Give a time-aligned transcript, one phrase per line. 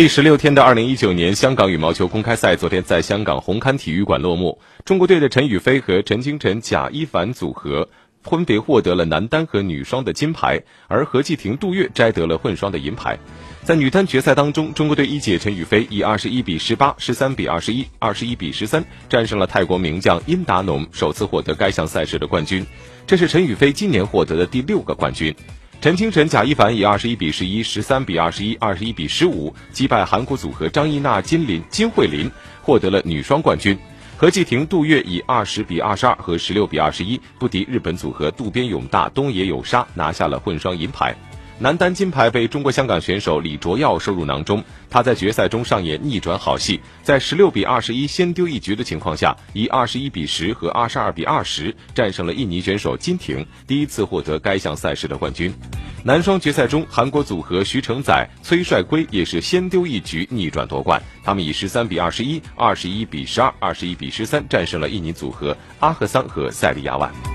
[0.00, 4.58] 历时六天的二零一九年香港羽毛球公开赛昨天在香港红磡体育馆落幕。
[4.82, 7.86] 中国队的陈雨菲和陈清晨、贾一凡组合
[8.22, 13.18] 分别获得了男单和女双的金牌，而何继婷、杜月摘得了混双的银牌。
[13.62, 22.64] 在女单决赛当中，中国队一姐陈雨菲以二十一比十八、十三比二十一、二十一比十三战胜了泰国名将殷达农，首次获得该项赛事的冠军。
[23.06, 25.36] 这是陈雨菲今年获得的第六个冠军。
[25.80, 32.30] 陈清晨、贾一凡以二十一比十一、十三比二十一、二十一比十五击败韩国组合张艺娜、金林、金慧琳，
[32.60, 33.78] 获得了女双冠军。
[34.14, 41.16] 何继婷、杜月以二十比二十二和十六比二十一不敌日本组合渡边勇大、东野有沙，拿下了混双银牌。
[41.62, 44.64] 男单金牌被中国香港选手李卓耀收入囊中。
[44.88, 55.52] 他在决赛中上演逆转好戏，在十六比二十一先丢一局的情况下，以二十一比十和二十二比二十战胜了印尼选手金廷，第一次获得该项赛事的冠军。
[56.02, 61.00] 男双决赛中，韩国组合徐承宰、崔帅圭也是先丢一局逆转夺冠。
[61.22, 67.29] 他们以十三比二十一、二十一比十二、二十一比十三战胜了印尼组合阿赫桑和塞利亚万。